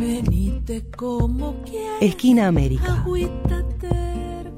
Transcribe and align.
Venite 0.00 0.86
como 0.96 1.62
quieras. 1.62 1.98
Esquina 2.00 2.46
América. 2.46 3.04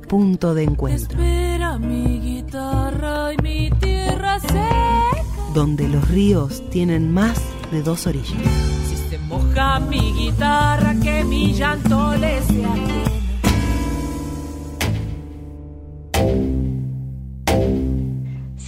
Punto 0.09 0.55
de 0.55 0.63
encuentro. 0.63 1.21
Espera 1.21 1.79
mi 1.79 2.21
guitarra 2.21 3.33
y 3.33 3.37
mi 3.43 3.71
tierra 3.81 4.39
seca. 4.39 5.11
Donde 5.53 5.89
los 5.89 6.09
ríos 6.09 6.63
tienen 6.71 7.13
más 7.13 7.43
de 7.73 7.83
dos 7.83 8.07
orillas. 8.07 8.41
Si 8.89 8.97
se 9.11 9.19
moja 9.19 9.81
mi 9.81 10.13
guitarra, 10.13 10.95
que 11.03 11.25
mi 11.25 11.53
llanto 11.53 12.15
le 12.15 12.41
sea 12.43 12.75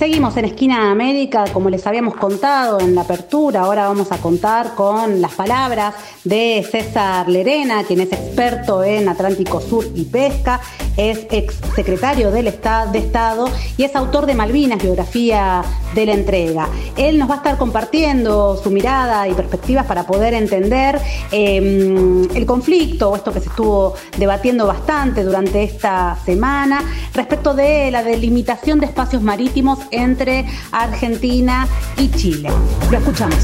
Seguimos 0.05 0.37
en 0.37 0.45
Esquina 0.45 0.91
América, 0.91 1.47
como 1.51 1.71
les 1.71 1.87
habíamos 1.87 2.15
contado 2.17 2.79
en 2.79 2.95
la 2.95 3.01
apertura, 3.01 3.63
ahora 3.63 3.89
vamos 3.89 4.13
a 4.13 4.19
contar 4.19 4.75
con 4.75 5.23
las 5.23 5.33
palabras 5.33 5.95
de 6.25 6.63
César 6.71 7.27
Lerena, 7.27 7.85
quien 7.85 8.01
es 8.01 8.13
experto 8.13 8.85
en 8.85 9.09
Atlántico 9.09 9.63
Sur 9.63 9.87
y 9.95 10.05
Pesca, 10.05 10.61
es 10.99 11.27
ex 11.31 11.59
secretario 11.75 12.31
del 12.31 12.49
Estado, 12.49 12.93
de 12.93 12.99
Estado 12.99 13.49
y 13.79 13.85
es 13.85 13.97
autor 13.97 14.27
de 14.27 14.35
Malvinas, 14.35 14.83
biografía 14.83 15.65
de 15.95 16.07
la 16.07 16.13
entrega. 16.13 16.69
Él 16.97 17.19
nos 17.19 17.31
va 17.31 17.35
a 17.35 17.37
estar 17.39 17.57
compartiendo 17.57 18.61
su 18.63 18.71
mirada 18.71 19.27
y 19.27 19.33
perspectivas 19.33 19.87
para 19.87 20.07
poder 20.07 20.35
entender 20.35 21.01
eh, 21.33 22.29
el 22.35 22.47
conflicto, 22.47 23.11
o 23.11 23.17
esto 23.17 23.33
que 23.33 23.41
se 23.41 23.49
estuvo 23.49 23.95
debatiendo 24.19 24.67
bastante 24.67 25.25
durante 25.25 25.63
esta 25.63 26.19
semana, 26.27 26.83
respecto 27.15 27.55
de 27.55 27.91
la 27.91 28.03
delimitación 28.03 28.81
de 28.81 28.87
espacios 28.87 29.23
marítimos 29.23 29.79
entre 29.95 30.45
Argentina 30.73 31.67
y 31.99 32.11
Chile. 32.11 32.51
Lo 32.91 32.99
escuchamos. 32.99 33.39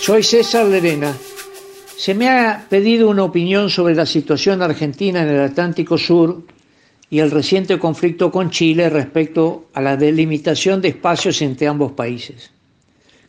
Soy 0.00 0.22
César 0.22 0.66
Lerena. 0.66 1.14
Se 1.96 2.14
me 2.14 2.28
ha 2.28 2.66
pedido 2.68 3.10
una 3.10 3.24
opinión 3.24 3.68
sobre 3.68 3.94
la 3.94 4.06
situación 4.06 4.62
argentina 4.62 5.22
en 5.22 5.28
el 5.28 5.40
Atlántico 5.40 5.98
Sur 5.98 6.42
y 7.10 7.18
el 7.18 7.30
reciente 7.30 7.78
conflicto 7.78 8.30
con 8.30 8.50
Chile 8.50 8.88
respecto 8.88 9.66
a 9.74 9.80
la 9.80 9.96
delimitación 9.96 10.80
de 10.80 10.88
espacios 10.88 11.42
entre 11.42 11.66
ambos 11.66 11.92
países. 11.92 12.50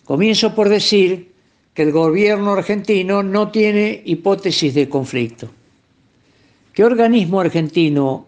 Comienzo 0.05 0.55
por 0.55 0.69
decir 0.69 1.31
que 1.73 1.83
el 1.83 1.91
gobierno 1.91 2.53
argentino 2.53 3.23
no 3.23 3.49
tiene 3.49 4.01
hipótesis 4.05 4.73
de 4.73 4.87
conflicto. 4.87 5.49
¿Qué 6.73 6.83
organismo 6.83 7.41
argentino 7.41 8.27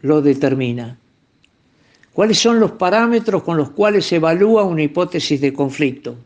lo 0.00 0.22
determina? 0.22 0.98
¿Cuáles 2.12 2.38
son 2.38 2.60
los 2.60 2.72
parámetros 2.72 3.42
con 3.42 3.56
los 3.56 3.70
cuales 3.70 4.06
se 4.06 4.16
evalúa 4.16 4.64
una 4.64 4.82
hipótesis 4.82 5.40
de 5.40 5.52
conflicto? 5.52 6.16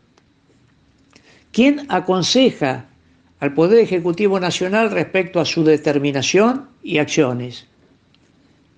¿Quién 1.51 1.85
aconseja 1.89 2.85
al 3.39 3.53
Poder 3.53 3.79
Ejecutivo 3.79 4.39
Nacional 4.39 4.91
respecto 4.91 5.39
a 5.39 5.45
su 5.45 5.63
determinación 5.63 6.67
y 6.83 6.97
acciones? 6.97 7.67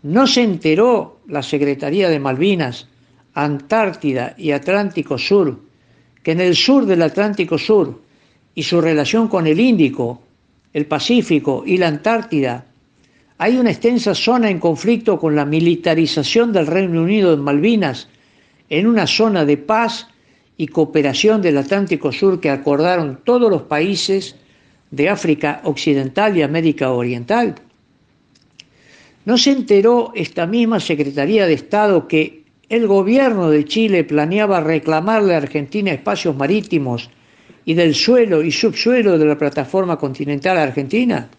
¿No 0.04 0.28
se 0.28 0.44
enteró 0.44 1.20
la 1.28 1.42
Secretaría 1.44 2.10
de 2.10 2.20
Malvinas, 2.20 2.88
Antártida 3.34 4.36
y 4.38 4.52
Atlántico 4.52 5.18
Sur 5.18 5.60
que 6.24 6.32
en 6.32 6.42
el 6.42 6.56
sur 6.56 6.86
del 6.86 7.02
Atlántico 7.02 7.58
Sur 7.58 8.02
y 8.56 8.64
su 8.64 8.82
relación 8.82 9.28
con 9.28 9.48
el 9.48 9.60
Índico, 9.60 10.22
el 10.74 10.86
Pacífico 10.86 11.64
y 11.66 11.78
la 11.78 11.88
Antártida 11.88 12.66
hay 13.42 13.58
una 13.58 13.72
extensa 13.72 14.14
zona 14.14 14.50
en 14.50 14.60
conflicto 14.60 15.18
con 15.18 15.34
la 15.34 15.46
militarización 15.46 16.52
del 16.52 16.68
Reino 16.68 17.02
Unido 17.02 17.34
en 17.34 17.40
Malvinas, 17.40 18.10
en 18.70 18.86
una 18.86 19.08
zona 19.08 19.46
de 19.46 19.56
paz 19.56 20.08
y 20.58 20.68
cooperación 20.68 21.42
del 21.42 21.58
Atlántico 21.58 22.12
Sur 22.12 22.42
que 22.42 22.50
acordaron 22.50 23.22
todos 23.24 23.50
los 23.50 23.62
países 23.62 24.36
de 24.92 25.08
África 25.08 25.62
Occidental 25.64 26.38
y 26.38 26.42
América 26.42 26.92
Oriental. 26.92 27.56
¿No 29.24 29.38
se 29.38 29.52
enteró 29.52 30.12
esta 30.16 30.46
misma 30.46 30.82
Secretaría 30.82 31.46
de 31.46 31.54
Estado 31.54 32.10
que 32.10 32.44
el 32.68 32.88
gobierno 32.88 33.50
de 33.50 33.64
Chile 33.64 34.04
planeaba 34.04 34.60
reclamarle 34.60 35.34
a 35.34 35.38
Argentina 35.38 35.94
espacios 35.94 36.36
marítimos 36.36 37.10
y 37.64 37.74
del 37.74 37.96
suelo 37.96 38.44
y 38.44 38.52
subsuelo 38.52 39.18
de 39.18 39.26
la 39.26 39.38
plataforma 39.38 39.98
continental 39.98 40.58
argentina? 40.58 41.30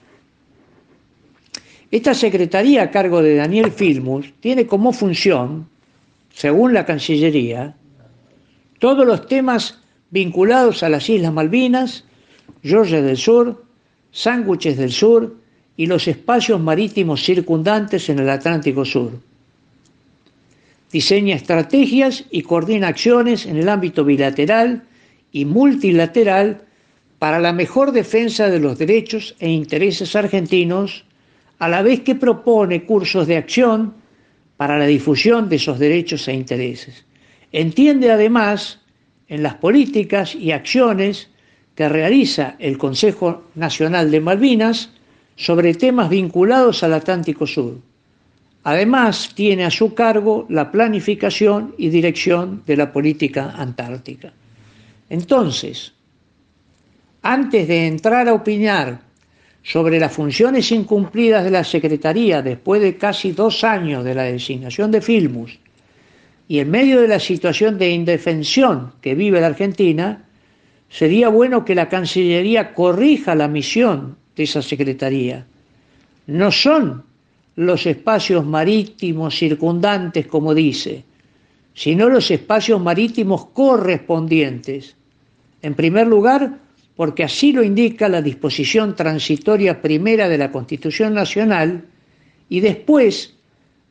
Esta 1.91 2.15
secretaría 2.15 2.85
a 2.85 2.91
cargo 2.91 3.21
de 3.21 3.35
Daniel 3.35 3.73
Filmus 3.73 4.33
tiene 4.39 4.67
como 4.67 4.93
función, 4.93 5.69
según 6.33 6.73
la 6.73 6.87
Cancillería, 6.87 7.75
todos 8.79 9.05
los 9.05 9.27
temas 9.27 9.81
vinculados 10.11 10.85
a 10.85 10.89
las 10.89 11.09
Islas 11.09 11.33
Malvinas, 11.33 12.05
Georgia 12.63 13.03
del 13.03 13.17
Sur, 13.17 13.65
Sándwiches 14.13 14.77
del 14.77 14.93
Sur 14.93 15.37
y 15.77 15.87
los 15.87 16.07
espacios 16.07 16.61
marítimos 16.61 17.25
circundantes 17.25 18.09
en 18.09 18.21
el 18.21 18.31
Atlántico 18.31 18.85
Sur. 18.85 19.13
Diseña 20.93 21.35
estrategias 21.35 22.25
y 22.31 22.43
coordina 22.43 22.89
acciones 22.89 23.47
en 23.47 23.57
el 23.57 23.69
ámbito 23.69 24.05
bilateral 24.05 24.85
y 25.33 25.45
multilateral 25.45 26.63
para 27.19 27.41
la 27.41 27.53
mejor 27.53 27.93
defensa 27.93 28.49
de 28.49 28.61
los 28.61 28.79
derechos 28.79 29.35
e 29.41 29.51
intereses 29.51 30.15
argentinos 30.17 31.05
a 31.61 31.69
la 31.69 31.83
vez 31.83 32.01
que 32.01 32.17
propone 32.17 32.85
cursos 32.85 33.27
de 33.29 33.37
acción 33.37 33.95
para 34.57 34.79
la 34.79 34.87
difusión 34.87 35.49
de 35.49 35.57
esos 35.57 35.79
derechos 35.79 36.27
e 36.27 36.33
intereses. 36.33 37.05
Entiende 37.53 38.11
además 38.11 38.81
en 39.29 39.43
las 39.43 39.55
políticas 39.55 40.35
y 40.35 40.53
acciones 40.53 41.31
que 41.75 41.89
realiza 41.89 42.57
el 42.59 42.79
Consejo 42.79 43.45
Nacional 43.55 44.11
de 44.11 44.21
Malvinas 44.21 44.91
sobre 45.37 45.75
temas 45.75 46.09
vinculados 46.09 46.83
al 46.83 46.95
Atlántico 46.95 47.47
Sur. 47.47 47.79
Además, 48.65 49.33
tiene 49.35 49.65
a 49.65 49.71
su 49.71 49.95
cargo 49.95 50.47
la 50.49 50.71
planificación 50.71 51.75
y 51.79 51.89
dirección 51.89 52.63
de 52.67 52.77
la 52.77 52.93
política 52.93 53.55
antártica. 53.57 54.33
Entonces, 55.09 55.93
antes 57.23 57.69
de 57.69 57.87
entrar 57.87 58.29
a 58.29 58.35
opinar 58.35 59.10
sobre 59.63 60.01
las 60.01 60.13
funciones 60.13 60.73
incumplidas 60.73 61.45
de 61.45 61.51
la 61.51 61.65
Secretaría 61.65 62.43
después 62.43 62.81
de 62.81 62.97
casi 62.97 63.33
dos 63.33 63.63
años 63.65 64.05
de 64.05 64.15
la 64.15 64.25
designación 64.25 64.91
de 64.91 65.01
Filmus 65.01 65.59
y 66.51 66.59
en 66.59 66.69
medio 66.69 67.01
de 67.01 67.07
la 67.07 67.21
situación 67.21 67.79
de 67.79 67.91
indefensión 67.91 68.95
que 69.01 69.15
vive 69.15 69.41
la 69.41 69.47
Argentina, 69.47 70.25
sería 70.89 71.29
bueno 71.29 71.65
que 71.65 71.77
la 71.77 71.89
Cancillería 71.89 72.75
corrija 72.75 73.37
la 73.37 73.47
misión 73.47 74.17
de 74.35 74.43
esa 74.43 74.61
Secretaría. 74.61 75.47
No 76.27 76.51
son 76.51 77.05
los 77.55 77.87
espacios 77.87 78.45
marítimos 78.45 79.39
circundantes, 79.39 80.27
como 80.27 80.53
dice, 80.53 81.05
sino 81.73 82.09
los 82.09 82.31
espacios 82.33 82.81
marítimos 82.81 83.47
correspondientes. 83.47 84.97
En 85.63 85.75
primer 85.75 86.09
lugar, 86.09 86.59
porque 87.01 87.25
así 87.25 87.51
lo 87.51 87.63
indica 87.63 88.11
la 88.11 88.21
disposición 88.21 88.95
transitoria 88.95 89.81
primera 89.81 90.29
de 90.29 90.37
la 90.37 90.53
Constitución 90.53 91.15
Nacional, 91.15 91.87
y 92.51 92.61
después, 92.61 93.33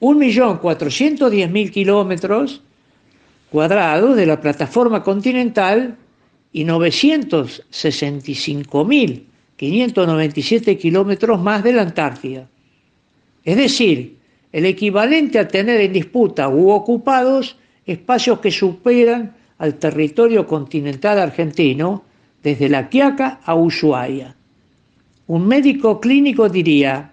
1.410.000 0.01 1.71
kilómetros 1.71 2.63
cuadrados 3.51 4.15
de 4.15 4.25
la 4.25 4.41
plataforma 4.41 5.03
continental 5.03 5.95
y 6.51 6.65
965.000 6.65 9.25
597 9.59 10.77
kilómetros 10.77 11.41
más 11.41 11.61
de 11.65 11.73
la 11.73 11.81
Antártida. 11.81 12.47
Es 13.43 13.57
decir, 13.57 14.17
el 14.53 14.65
equivalente 14.65 15.37
a 15.37 15.49
tener 15.49 15.81
en 15.81 15.91
disputa 15.91 16.47
u 16.47 16.69
ocupados 16.69 17.57
espacios 17.85 18.39
que 18.39 18.51
superan 18.51 19.35
al 19.57 19.75
territorio 19.75 20.47
continental 20.47 21.19
argentino 21.19 22.05
desde 22.41 22.69
La 22.69 22.87
Quiaca 22.87 23.41
a 23.43 23.53
Ushuaia. 23.55 24.33
Un 25.27 25.45
médico 25.45 25.99
clínico 25.99 26.47
diría, 26.47 27.11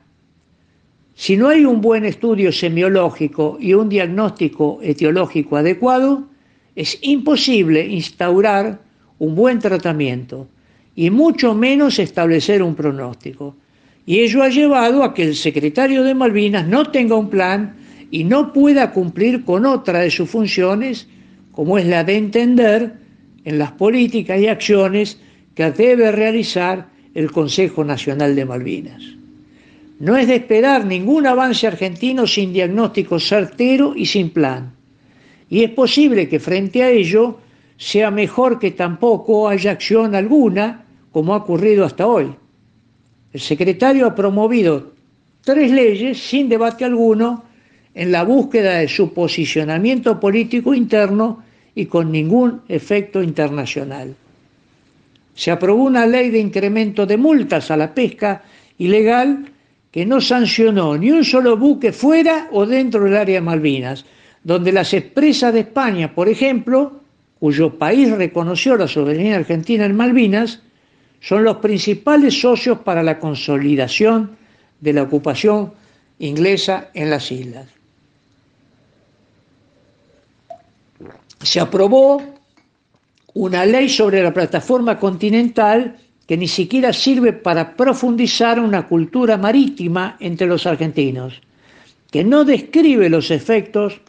Si 1.17 1.37
no 1.37 1.49
hay 1.49 1.65
un 1.65 1.81
buen 1.81 2.05
estudio 2.05 2.53
semiológico 2.53 3.59
y 3.61 3.75
un 3.75 3.89
diagnóstico 3.89 4.79
etiológico 4.83 5.57
adecuado, 5.57 6.29
es 6.77 6.97
imposible 7.03 7.85
instaurar 7.85 8.79
un 9.19 9.35
buen 9.35 9.59
tratamiento 9.59 10.47
y 10.97 11.11
mucho 11.11 11.55
menos 11.55 11.99
establecer 11.99 12.63
un 12.63 12.75
pronóstico. 12.75 13.55
Y 14.07 14.21
ello 14.21 14.43
ha 14.43 14.49
llevado 14.49 15.05
a 15.05 15.13
que 15.13 15.25
el 15.25 15.37
secretario 15.37 16.03
de 16.03 16.15
Malvinas 16.15 16.67
no 16.67 16.91
tenga 16.91 17.15
un 17.17 17.29
plan 17.29 17.77
y 18.11 18.25
no 18.25 18.53
pueda 18.53 18.93
cumplir 18.93 19.45
con 19.45 19.67
otra 19.67 20.01
de 20.01 20.11
sus 20.11 20.31
funciones, 20.31 21.07
como 21.53 21.77
es 21.77 21.87
la 21.87 22.03
de 22.03 22.17
entender 22.17 22.95
en 23.45 23.59
las 23.59 23.73
políticas 23.73 24.41
y 24.41 24.47
acciones 24.47 25.21
que 25.55 25.71
debe 25.71 26.11
realizar 26.13 26.89
el 27.15 27.31
Consejo 27.31 27.85
Nacional 27.85 28.35
de 28.35 28.45
Malvinas. 28.45 29.03
No 29.99 30.17
es 30.17 30.29
de 30.29 30.37
esperar 30.37 30.85
ningún 30.85 31.27
avance 31.27 31.67
argentino 31.67 32.27
sin 32.27 32.53
diagnóstico 32.53 33.19
certero 33.19 33.95
y 33.97 34.07
sin 34.07 34.31
plan. 34.31 34.73
Y 35.49 35.63
es 35.63 35.71
posible 35.71 36.29
que 36.29 36.41
frente 36.41 36.83
a 36.83 36.91
ello 36.91 37.39
sea 37.77 38.11
mejor 38.11 38.59
que 38.59 38.71
tampoco 38.71 39.49
haya 39.49 39.73
acción 39.73 40.15
alguna, 40.15 40.86
como 41.17 41.33
ha 41.33 41.39
ocurrido 41.39 41.87
hasta 41.87 42.07
hoy. 42.07 42.31
El 43.33 43.41
secretario 43.41 44.07
ha 44.07 44.15
promovido 44.15 44.93
tres 45.41 45.71
leyes 45.71 46.19
sin 46.19 46.47
debate 46.47 46.85
alguno 46.85 47.43
en 47.95 48.13
la 48.13 48.23
búsqueda 48.23 48.75
de 48.81 48.87
su 48.87 49.15
posicionamiento 49.15 50.21
político 50.21 50.75
interno 50.75 51.43
y 51.75 51.87
con 51.87 52.13
ningún 52.13 52.61
efecto 52.69 53.23
internacional. 53.23 54.15
Se 55.35 55.51
aprobó 55.51 55.85
una 55.85 56.05
ley 56.05 56.29
de 56.29 56.39
incremento 56.39 57.07
de 57.07 57.17
multas 57.17 57.71
a 57.71 57.79
la 57.79 57.95
pesca 57.95 58.43
ilegal 58.77 59.47
que 59.91 60.05
no 60.05 60.21
sancionó 60.21 60.99
ni 60.99 61.13
un 61.13 61.25
solo 61.25 61.57
buque 61.57 61.93
fuera 61.93 62.51
o 62.53 62.67
dentro 62.67 63.05
del 63.05 63.17
área 63.17 63.37
de 63.37 63.41
Malvinas, 63.41 64.05
donde 64.45 64.71
las 64.71 64.93
expresas 64.93 65.55
de 65.55 65.61
España, 65.61 66.15
por 66.15 66.29
ejemplo, 66.29 67.01
cuyo 67.41 67.79
país 67.79 68.11
reconoció 68.11 68.77
la 68.77 68.87
soberanía 68.87 69.37
argentina 69.37 69.87
en 69.87 69.97
Malvinas, 69.97 70.61
son 71.27 71.43
los 71.43 71.57
principales 71.57 72.41
socios 72.41 72.79
para 72.79 73.03
la 73.03 73.19
consolidación 73.19 74.37
de 74.81 74.93
la 74.93 75.03
ocupación 75.03 75.73
inglesa 76.21 76.91
en 76.95 77.11
las 77.11 77.33
islas. 77.33 77.67
Se 81.43 81.59
aprobó 81.59 82.23
una 83.35 83.67
ley 83.67 83.89
sobre 83.89 84.23
la 84.23 84.33
plataforma 84.33 85.01
continental 85.01 85.97
que 86.29 86.37
ni 86.37 86.47
siquiera 86.47 86.93
sirve 86.93 87.33
para 87.33 87.75
profundizar 87.75 88.61
una 88.61 88.87
cultura 88.87 89.37
marítima 89.37 90.17
entre 90.21 90.47
los 90.47 90.65
argentinos, 90.65 91.41
que 92.13 92.23
no 92.23 92.45
describe 92.45 93.11
los 93.11 93.33
efectos 93.33 94.01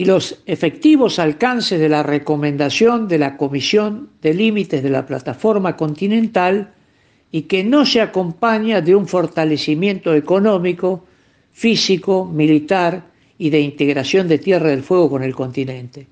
y 0.00 0.06
los 0.06 0.40
efectivos 0.46 1.18
alcances 1.18 1.78
de 1.78 1.90
la 1.90 2.02
recomendación 2.02 3.06
de 3.06 3.18
la 3.18 3.36
Comisión 3.36 4.08
de 4.22 4.32
Límites 4.32 4.82
de 4.82 4.88
la 4.88 5.04
Plataforma 5.04 5.76
Continental 5.76 6.72
y 7.30 7.42
que 7.42 7.62
no 7.62 7.84
se 7.84 8.00
acompaña 8.00 8.80
de 8.80 8.94
un 8.94 9.06
fortalecimiento 9.06 10.14
económico, 10.14 11.04
físico, 11.52 12.24
militar 12.24 13.02
y 13.36 13.50
de 13.50 13.60
integración 13.60 14.26
de 14.26 14.38
Tierra 14.38 14.70
del 14.70 14.82
Fuego 14.82 15.10
con 15.10 15.22
el 15.22 15.34
continente. 15.34 16.06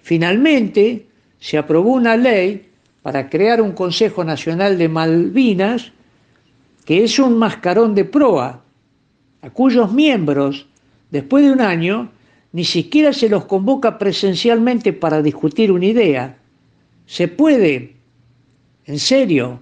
Finalmente, 0.00 1.04
se 1.38 1.58
aprobó 1.58 1.92
una 1.92 2.16
ley 2.16 2.66
para 3.02 3.28
crear 3.28 3.60
un 3.60 3.72
Consejo 3.72 4.24
Nacional 4.24 4.78
de 4.78 4.88
Malvinas, 4.88 5.92
que 6.86 7.04
es 7.04 7.18
un 7.18 7.36
mascarón 7.36 7.94
de 7.94 8.06
proa, 8.06 8.62
a 9.42 9.50
cuyos 9.50 9.92
miembros, 9.92 10.66
después 11.10 11.44
de 11.44 11.52
un 11.52 11.60
año, 11.60 12.10
ni 12.52 12.64
siquiera 12.64 13.12
se 13.12 13.28
los 13.28 13.44
convoca 13.44 13.98
presencialmente 13.98 14.92
para 14.92 15.22
discutir 15.22 15.70
una 15.70 15.86
idea. 15.86 16.38
Se 17.06 17.28
puede, 17.28 17.94
en 18.86 18.98
serio, 18.98 19.60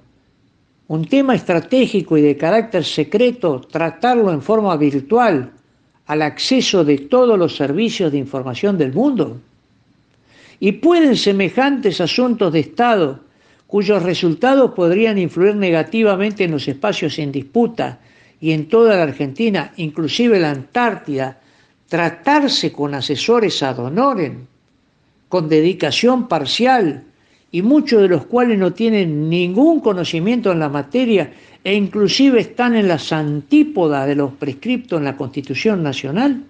un 0.88 1.04
tema 1.04 1.34
estratégico 1.34 2.16
y 2.16 2.22
de 2.22 2.36
carácter 2.36 2.84
secreto, 2.84 3.60
tratarlo 3.60 4.32
en 4.32 4.40
forma 4.40 4.76
virtual 4.76 5.52
al 6.06 6.22
acceso 6.22 6.84
de 6.84 6.98
todos 6.98 7.38
los 7.38 7.56
servicios 7.56 8.12
de 8.12 8.18
información 8.18 8.78
del 8.78 8.92
mundo? 8.92 9.40
¿Y 10.60 10.72
pueden 10.72 11.16
semejantes 11.16 12.00
asuntos 12.00 12.52
de 12.52 12.60
Estado 12.60 13.20
cuyos 13.66 14.02
resultados 14.02 14.72
podrían 14.72 15.18
influir 15.18 15.56
negativamente 15.56 16.44
en 16.44 16.52
los 16.52 16.68
espacios 16.68 17.18
en 17.18 17.32
disputa 17.32 17.98
y 18.40 18.52
en 18.52 18.68
toda 18.68 18.96
la 18.96 19.02
Argentina, 19.02 19.72
inclusive 19.76 20.38
la 20.38 20.50
Antártida, 20.50 21.40
tratarse 21.88 22.72
con 22.72 22.94
asesores 22.94 23.62
ad 23.62 23.78
honorem, 23.78 24.46
con 25.28 25.48
dedicación 25.48 26.28
parcial, 26.28 27.04
y 27.52 27.62
muchos 27.62 28.02
de 28.02 28.08
los 28.08 28.26
cuales 28.26 28.58
no 28.58 28.72
tienen 28.72 29.30
ningún 29.30 29.80
conocimiento 29.80 30.52
en 30.52 30.58
la 30.58 30.68
materia 30.68 31.32
e 31.64 31.74
inclusive 31.74 32.40
están 32.40 32.76
en 32.76 32.86
las 32.86 33.12
antípodas 33.12 34.06
de 34.06 34.14
los 34.14 34.32
prescriptos 34.32 34.98
en 34.98 35.04
la 35.04 35.16
Constitución 35.16 35.82
Nacional? 35.82 36.44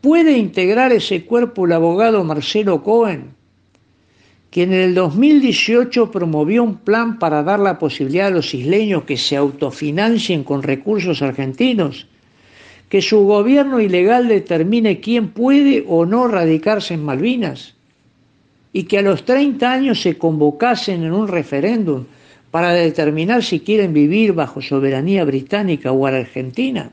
¿Puede 0.00 0.36
integrar 0.36 0.92
ese 0.92 1.24
cuerpo 1.24 1.66
el 1.66 1.72
abogado 1.72 2.24
Marcelo 2.24 2.82
Cohen, 2.82 3.30
quien 4.50 4.72
en 4.72 4.80
el 4.80 4.94
2018 4.94 6.10
promovió 6.10 6.64
un 6.64 6.78
plan 6.78 7.18
para 7.18 7.42
dar 7.42 7.60
la 7.60 7.78
posibilidad 7.78 8.26
a 8.26 8.30
los 8.30 8.52
isleños 8.54 9.04
que 9.04 9.16
se 9.16 9.36
autofinancien 9.36 10.42
con 10.42 10.62
recursos 10.62 11.22
argentinos, 11.22 12.08
que 12.90 13.00
su 13.00 13.24
gobierno 13.24 13.80
ilegal 13.80 14.28
determine 14.28 15.00
quién 15.00 15.28
puede 15.28 15.84
o 15.86 16.04
no 16.04 16.26
radicarse 16.26 16.94
en 16.94 17.04
Malvinas, 17.04 17.74
y 18.72 18.82
que 18.82 18.98
a 18.98 19.02
los 19.02 19.24
30 19.24 19.72
años 19.72 20.02
se 20.02 20.18
convocasen 20.18 21.04
en 21.04 21.12
un 21.12 21.28
referéndum 21.28 22.04
para 22.50 22.72
determinar 22.72 23.44
si 23.44 23.60
quieren 23.60 23.94
vivir 23.94 24.32
bajo 24.32 24.60
soberanía 24.60 25.24
británica 25.24 25.92
o 25.92 26.04
argentina. 26.04 26.90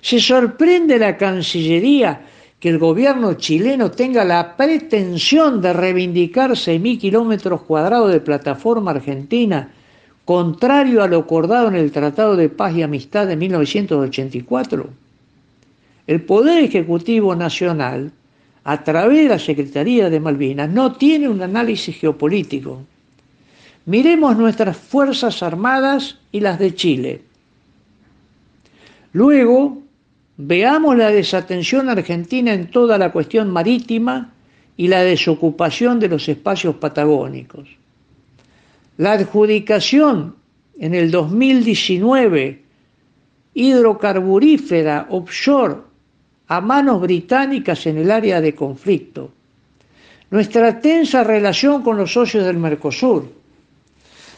Se 0.00 0.20
sorprende 0.20 0.96
la 0.96 1.16
Cancillería 1.16 2.20
que 2.60 2.68
el 2.68 2.78
gobierno 2.78 3.34
chileno 3.34 3.90
tenga 3.90 4.24
la 4.24 4.56
pretensión 4.56 5.60
de 5.60 5.72
reivindicar 5.72 6.52
6.000 6.52 6.98
kilómetros 7.00 7.62
cuadrados 7.62 8.12
de 8.12 8.20
plataforma 8.20 8.92
argentina, 8.92 9.72
contrario 10.28 11.02
a 11.02 11.08
lo 11.08 11.20
acordado 11.20 11.68
en 11.68 11.76
el 11.76 11.90
Tratado 11.90 12.36
de 12.36 12.50
Paz 12.50 12.76
y 12.76 12.82
Amistad 12.82 13.26
de 13.26 13.34
1984. 13.34 14.90
El 16.06 16.20
Poder 16.20 16.62
Ejecutivo 16.64 17.34
Nacional, 17.34 18.12
a 18.62 18.84
través 18.84 19.22
de 19.22 19.28
la 19.28 19.38
Secretaría 19.38 20.10
de 20.10 20.20
Malvinas, 20.20 20.68
no 20.68 20.92
tiene 20.92 21.30
un 21.30 21.40
análisis 21.40 21.96
geopolítico. 21.96 22.82
Miremos 23.86 24.36
nuestras 24.36 24.76
Fuerzas 24.76 25.42
Armadas 25.42 26.18
y 26.30 26.40
las 26.40 26.58
de 26.58 26.74
Chile. 26.74 27.22
Luego, 29.14 29.78
Veamos 30.40 30.94
la 30.96 31.10
desatención 31.10 31.88
argentina 31.88 32.52
en 32.52 32.70
toda 32.70 32.98
la 32.98 33.10
cuestión 33.10 33.50
marítima 33.50 34.30
y 34.76 34.86
la 34.86 35.00
desocupación 35.02 35.98
de 35.98 36.08
los 36.08 36.28
espacios 36.28 36.76
patagónicos. 36.76 37.77
La 38.98 39.12
adjudicación 39.12 40.34
en 40.76 40.92
el 40.92 41.10
2019 41.12 42.62
hidrocarburífera 43.54 45.06
offshore 45.10 45.76
a 46.48 46.60
manos 46.60 47.00
británicas 47.00 47.86
en 47.86 47.98
el 47.98 48.10
área 48.10 48.40
de 48.40 48.56
conflicto. 48.56 49.30
Nuestra 50.30 50.80
tensa 50.80 51.22
relación 51.22 51.82
con 51.82 51.96
los 51.96 52.12
socios 52.12 52.44
del 52.44 52.56
Mercosur. 52.56 53.30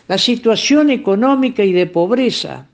La 0.09 0.19
situación 0.19 0.91
económica 0.91 1.65
y 1.65 1.73
de 1.73 1.87
pobreza. 1.87 2.67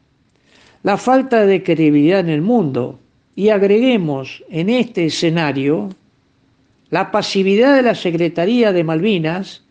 La 0.83 0.97
falta 0.97 1.47
de 1.47 1.63
credibilidad 1.63 2.21
en 2.21 2.31
el 2.31 2.43
mundo 2.43 2.99
y 3.37 3.51
agreguemos 3.51 4.43
en 4.49 4.71
este 4.71 5.07
escenario 5.07 5.91
la 6.91 7.13
pasividad 7.13 7.77
de 7.77 7.83
la 7.83 7.95
Secretaría 7.95 8.73
de 8.73 8.83
Malvinas, 8.83 9.66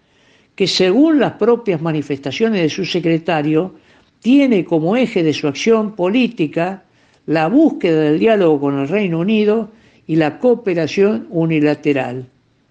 que 0.56 0.68
según 0.68 1.20
las 1.20 1.34
propias 1.34 1.82
manifestaciones 1.82 2.62
de 2.62 2.70
su 2.70 2.86
secretario, 2.86 3.76
tiene 4.22 4.66
como 4.66 4.96
eje 4.96 5.22
de 5.22 5.34
su 5.34 5.48
acción 5.48 5.96
política 5.96 6.84
la 7.28 7.48
búsqueda 7.48 8.02
del 8.02 8.20
diálogo 8.20 8.60
con 8.60 8.80
el 8.80 8.88
Reino 8.88 9.20
Unido 9.20 9.70
y 10.08 10.16
la 10.16 10.40
cooperación 10.40 11.28
unilateral, 11.30 12.26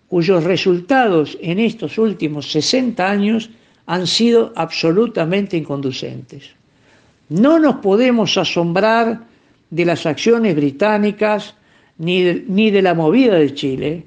cuyos 0.08 0.44
resultados 0.44 1.36
en 1.40 1.58
estos 1.58 1.98
últimos 1.98 2.50
60 2.50 3.08
años 3.08 3.50
han 3.86 4.06
sido 4.06 4.52
absolutamente 4.56 5.56
inconducentes. 5.56 6.50
No 7.28 7.58
nos 7.58 7.76
podemos 7.76 8.36
asombrar 8.38 9.20
de 9.70 9.84
las 9.84 10.06
acciones 10.06 10.54
británicas 10.54 11.54
ni 11.98 12.22
de, 12.22 12.44
ni 12.48 12.70
de 12.70 12.82
la 12.82 12.94
movida 12.94 13.34
de 13.34 13.54
Chile, 13.54 14.04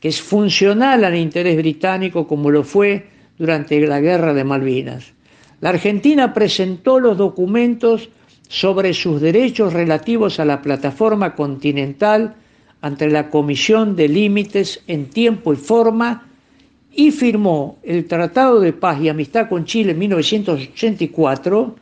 que 0.00 0.08
es 0.08 0.20
funcional 0.20 1.04
al 1.04 1.16
interés 1.16 1.56
británico 1.56 2.26
como 2.26 2.50
lo 2.50 2.62
fue 2.64 3.13
durante 3.38 3.80
la 3.86 4.00
guerra 4.00 4.34
de 4.34 4.44
Malvinas. 4.44 5.12
La 5.60 5.70
Argentina 5.70 6.32
presentó 6.34 7.00
los 7.00 7.16
documentos 7.16 8.08
sobre 8.48 8.92
sus 8.94 9.20
derechos 9.20 9.72
relativos 9.72 10.38
a 10.38 10.44
la 10.44 10.60
plataforma 10.62 11.34
continental 11.34 12.34
ante 12.80 13.08
la 13.08 13.30
Comisión 13.30 13.96
de 13.96 14.08
Límites 14.08 14.82
en 14.86 15.08
Tiempo 15.08 15.52
y 15.52 15.56
Forma 15.56 16.28
y 16.92 17.10
firmó 17.10 17.78
el 17.82 18.06
Tratado 18.06 18.60
de 18.60 18.72
Paz 18.72 19.00
y 19.00 19.08
Amistad 19.08 19.48
con 19.48 19.64
Chile 19.64 19.92
en 19.92 19.98
1984, 19.98 21.76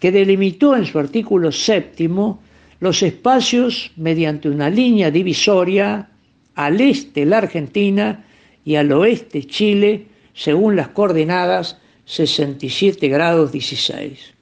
que 0.00 0.10
delimitó 0.10 0.74
en 0.74 0.86
su 0.86 0.98
artículo 0.98 1.52
séptimo 1.52 2.40
los 2.80 3.02
espacios 3.02 3.92
mediante 3.96 4.48
una 4.48 4.70
línea 4.70 5.10
divisoria 5.10 6.08
al 6.54 6.80
este 6.80 7.24
la 7.24 7.38
Argentina 7.38 8.24
y 8.64 8.74
al 8.74 8.90
oeste 8.92 9.44
Chile, 9.44 10.06
según 10.38 10.76
las 10.76 10.88
coordenadas 10.90 11.78
67 12.04 13.08
grados 13.08 13.50
16. 13.50 14.34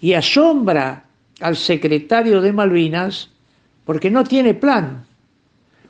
Y 0.00 0.14
asombra 0.14 1.04
al 1.40 1.56
secretario 1.56 2.40
de 2.40 2.52
Malvinas 2.52 3.30
porque 3.84 4.10
no 4.10 4.24
tiene 4.24 4.54
plan, 4.54 5.06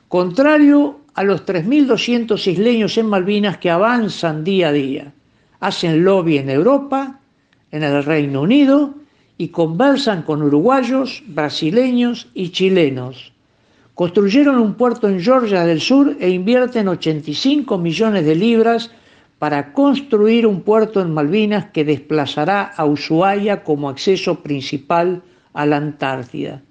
contrario 0.07 0.99
a 1.15 1.23
los 1.23 1.47
3.200 1.47 2.45
isleños 2.47 2.95
en 2.99 3.07
Malvinas 3.07 3.57
que 3.57 3.71
avanzan 3.71 4.43
día 4.43 4.69
a 4.69 4.71
día, 4.71 5.13
hacen 5.59 6.03
lobby 6.03 6.37
en 6.37 6.51
Europa, 6.51 7.19
en 7.71 7.81
el 7.81 8.03
Reino 8.03 8.43
Unido 8.43 8.93
y 9.39 9.47
conversan 9.47 10.21
con 10.21 10.43
uruguayos, 10.43 11.23
brasileños 11.25 12.27
y 12.35 12.49
chilenos. 12.49 13.33
Construyeron 13.95 14.59
un 14.59 14.75
puerto 14.75 15.09
en 15.09 15.19
Georgia 15.19 15.65
del 15.65 15.81
Sur 15.81 16.15
e 16.19 16.29
invierten 16.29 16.87
85 16.87 17.79
millones 17.79 18.25
de 18.25 18.35
libras 18.35 18.91
para 19.39 19.71
construir 19.71 20.45
un 20.45 20.61
puerto 20.61 21.01
en 21.01 21.13
Malvinas 21.13 21.71
que 21.71 21.85
desplazará 21.85 22.61
a 22.75 22.85
Ushuaia 22.85 23.63
como 23.63 23.89
acceso 23.89 24.43
principal 24.43 25.23
a 25.53 25.65
la 25.65 25.77
Antártida. 25.77 26.61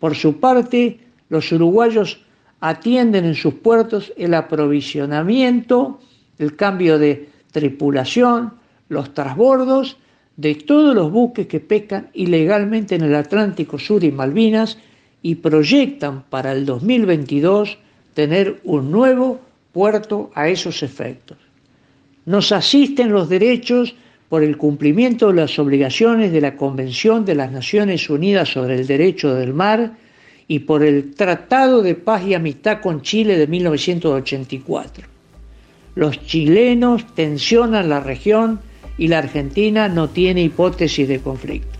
Por 0.00 0.16
su 0.16 0.40
parte, 0.40 0.98
los 1.28 1.52
uruguayos 1.52 2.20
atienden 2.60 3.24
en 3.24 3.34
sus 3.36 3.54
puertos 3.54 4.12
el 4.16 4.34
aprovisionamiento, 4.34 6.00
el 6.38 6.56
cambio 6.56 6.98
de 6.98 7.28
tripulación, 7.52 8.54
los 8.88 9.14
trasbordos 9.14 9.96
de 10.36 10.56
todos 10.56 10.94
los 10.94 11.12
buques 11.12 11.46
que 11.46 11.60
pescan 11.60 12.08
ilegalmente 12.12 12.96
en 12.96 13.02
el 13.02 13.14
Atlántico 13.14 13.78
Sur 13.78 14.02
y 14.02 14.10
Malvinas 14.10 14.78
y 15.22 15.36
proyectan 15.36 16.24
para 16.28 16.52
el 16.52 16.66
2022 16.66 17.78
tener 18.14 18.60
un 18.64 18.90
nuevo 18.90 19.40
puerto 19.72 20.30
a 20.34 20.48
esos 20.48 20.82
efectos. 20.82 21.38
Nos 22.26 22.52
asisten 22.52 23.12
los 23.12 23.28
derechos 23.28 23.94
por 24.28 24.42
el 24.44 24.56
cumplimiento 24.56 25.28
de 25.28 25.34
las 25.34 25.58
obligaciones 25.58 26.32
de 26.32 26.40
la 26.40 26.56
Convención 26.56 27.24
de 27.24 27.34
las 27.34 27.50
Naciones 27.50 28.08
Unidas 28.08 28.50
sobre 28.50 28.76
el 28.76 28.86
Derecho 28.86 29.34
del 29.34 29.54
Mar 29.54 29.96
y 30.46 30.60
por 30.60 30.84
el 30.84 31.14
Tratado 31.14 31.82
de 31.82 31.94
Paz 31.94 32.24
y 32.26 32.34
Amistad 32.34 32.80
con 32.80 33.02
Chile 33.02 33.36
de 33.36 33.46
1984. 33.46 35.06
Los 35.96 36.24
chilenos 36.26 37.04
tensionan 37.14 37.88
la 37.88 38.00
región 38.00 38.60
y 38.98 39.08
la 39.08 39.18
Argentina 39.18 39.88
no 39.88 40.10
tiene 40.10 40.42
hipótesis 40.42 41.08
de 41.08 41.20
conflicto. 41.20 41.78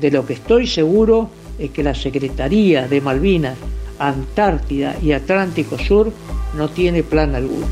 De 0.00 0.10
lo 0.10 0.24
que 0.24 0.34
estoy 0.34 0.66
seguro 0.66 1.30
es 1.58 1.70
que 1.70 1.82
la 1.82 1.94
Secretaría 1.94 2.88
de 2.88 3.00
Malvinas, 3.00 3.58
Antártida 3.98 4.96
y 5.02 5.12
Atlántico 5.12 5.78
Sur 5.78 6.12
no 6.56 6.68
tiene 6.68 7.02
plan 7.02 7.34
alguno. 7.34 7.66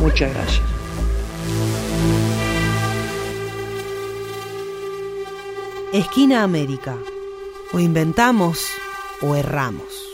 Muchas 0.00 0.32
gracias. 0.32 0.73
Esquina 5.94 6.42
América. 6.42 6.98
O 7.72 7.78
inventamos 7.78 8.58
o 9.22 9.36
erramos. 9.36 10.13